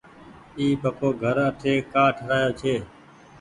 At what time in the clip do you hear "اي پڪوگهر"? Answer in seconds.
0.57-1.37